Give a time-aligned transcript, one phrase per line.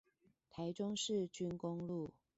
[0.49, 2.11] 台中市軍功路